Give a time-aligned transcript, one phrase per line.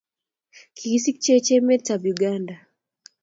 [0.75, 2.55] kikisikchech emetab uganda